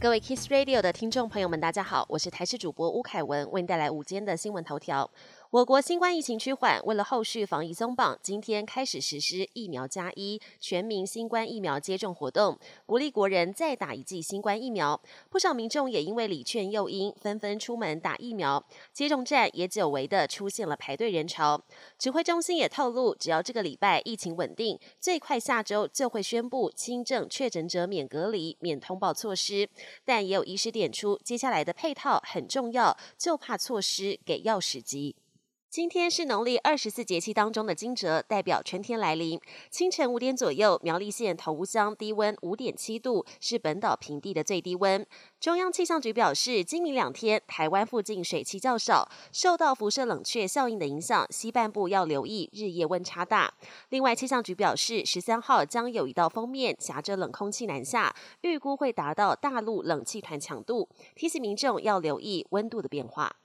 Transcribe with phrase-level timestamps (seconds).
[0.00, 5.10] 各位 Kiss Radio 的听众朋友们，大家好，我是台视主播吴凯文，为您带来午间的新闻头条。
[5.50, 15.00] 我国新冠疫情趋缓，为了后续防疫松绑，今天开始实施疫苗加一全民新冠疫苗接种活动，鼓励国人再打一剂新冠疫苗。
[15.30, 21.58] 不少民众也因为礼券诱因，纷纷出门打疫苗，接种站也久违的出现了排队人潮。
[21.98, 29.66] 指挥中心也透露，只要这个礼拜疫情稳定，最快下周就会宣布轻症确诊者免隔离、免通报措施。
[30.04, 35.16] 但也有医师点出，接下来的配套很重要，就怕措施给药时机。
[35.70, 39.38] 今天是农历二十四节气当中的惊蛰，代表春天来临。
[39.70, 45.06] 清晨五点左右，苗栗县头屋乡低温五点七度，是本岛平地的最低温。
[45.38, 53.52] 中央气象局表示，今明两天台湾附近水汽较少，受到辐射冷却效应的影响，西半部要留意日夜温差大。
[53.90, 63.36] 另外，气象局表示，十三号将有一道锋面夹着冷空气南下，预估会达到大陆冷气团强度，提醒民众要留意温度的变化。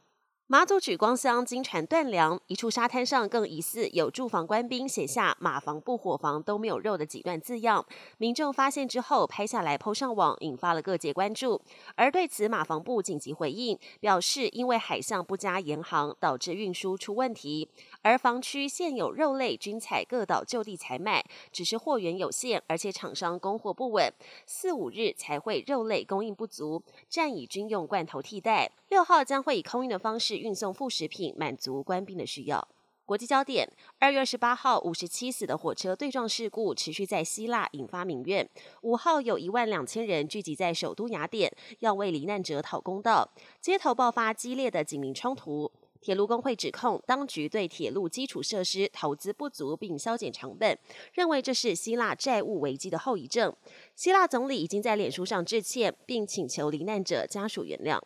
[0.53, 7.83] 马祖举光乡经传断粮，一处沙滩上更疑似有驻防官兵写下“马房不伙房都没有肉”的几段字样。
[8.19, 11.59] 民众发现之后拍下来抛上网，引发了各界关注。
[11.95, 17.67] 而对此，马房部紧急回应，表示因为海象不佳严航，导致运输出问题。
[18.03, 24.13] 而房区现有肉类均采各岛就地采买，只是货源有限，而且厂商供货不稳，
[24.45, 28.69] 四五日才会肉类供应不足，暂以军用罐头替代。
[28.93, 30.37] 六号将会以空运的方式。
[30.37, 32.67] 运送副食品，满足官兵的需要。
[33.05, 38.47] 国际焦点：二月二十八号，五十七死的火车对撞事故持续在希腊引发民怨。
[38.83, 43.27] 五号有一万两千人聚集在首都雅典，要为罹难者讨公道。
[43.59, 45.71] 街头爆发激烈的警民冲突。
[45.99, 50.77] 铁路工会指控当局对铁路基础设施投资不足，并削减成本，
[51.13, 53.51] 认为这是希腊债务危机的后遗症。
[53.95, 57.99] 希腊总理已经在脸书上致歉，并请求罹难者家属原谅。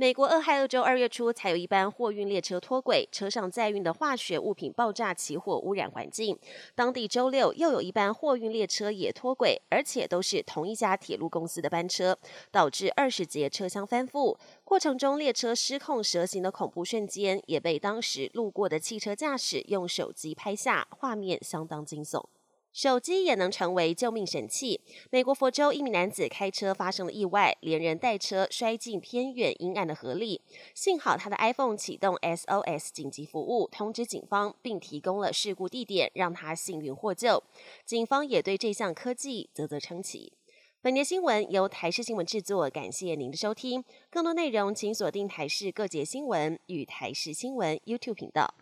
[0.00, 6.38] 美国俄亥俄州二月初才有一班货运列车脱轨，车上载运的化学物品爆炸起火，污染环境。
[6.74, 12.18] 当地周六又有一班货运列车也脱轨，而且都是同一家铁路公司的班车，
[12.50, 14.38] 导致二十节车厢翻覆。
[14.64, 22.24] 过程中列车失控蛇行的恐怖瞬间，也被当时路过的汽车驾驶用手机拍下，画面相当惊悚。
[22.72, 24.80] 手机也能成为救命神器。
[25.10, 30.40] 美国佛州一名男子开车发生了意外，连人带车摔进偏远阴暗的河里。
[30.74, 37.42] 幸好他的 iPhone 启动 SOS 紧急服务，通知警方，并提供了事故地点，让他幸运获救。
[37.84, 40.32] 警方也对这项科技啧啧称奇。
[40.82, 43.84] 本节新闻由台视新闻制作，感谢您的收听。
[44.08, 48.54] 更多内容请锁定台视各节新闻与台视新闻 YouTube 频道。